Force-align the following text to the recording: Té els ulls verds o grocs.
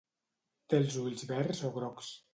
Té 0.73 0.79
els 0.83 0.97
ulls 1.03 1.27
verds 1.33 1.63
o 1.71 1.75
grocs. 1.79 2.15